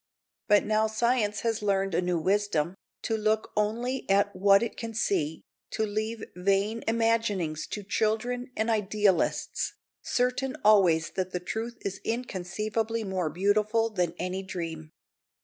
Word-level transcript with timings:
But 0.47 0.65
now 0.65 0.87
science 0.87 1.41
has 1.41 1.61
learned 1.61 1.93
a 1.93 2.01
new 2.01 2.17
wisdom, 2.17 2.73
to 3.03 3.15
look 3.15 3.51
only 3.55 4.09
at 4.09 4.35
what 4.35 4.63
it 4.63 4.75
can 4.75 4.95
see, 4.95 5.43
to 5.69 5.85
leave 5.85 6.23
vain 6.35 6.83
imaginings 6.87 7.67
to 7.67 7.83
children 7.83 8.49
and 8.57 8.71
idealists, 8.71 9.75
certain 10.01 10.57
always 10.65 11.11
that 11.11 11.33
the 11.33 11.39
truth 11.39 11.77
is 11.85 12.01
inconceivably 12.03 13.03
more 13.03 13.29
beautiful 13.29 13.91
than 13.91 14.15
any 14.17 14.41
dream. 14.41 14.89